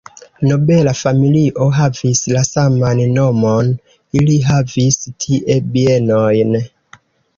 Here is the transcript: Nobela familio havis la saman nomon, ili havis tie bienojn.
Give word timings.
Nobela 0.51 0.93
familio 0.99 1.67
havis 1.79 2.21
la 2.37 2.41
saman 2.49 3.03
nomon, 3.19 3.69
ili 4.21 4.39
havis 4.49 4.99
tie 5.27 5.63
bienojn. 5.77 6.61